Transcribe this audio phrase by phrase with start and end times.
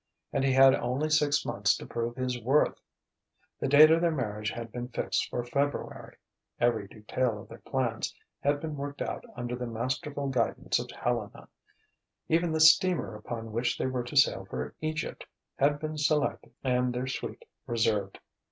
[0.33, 2.81] And he had only six months to prove his worth.
[3.59, 6.17] The date of their marriage had been fixed for February;
[6.59, 11.47] every detail of their plans had been worked out under the masterful guidance of Helena;
[12.27, 15.23] even the steamer upon which they were to sail for Egypt
[15.57, 18.17] had been selected and their suite reserved.